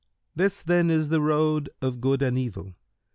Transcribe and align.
This 0.35 0.63
then 0.63 0.89
is 0.89 1.09
the 1.09 1.21
road 1.21 1.69
of 1.79 2.01
Good 2.01 2.23
and 2.23 2.35
Evil. 2.35 2.73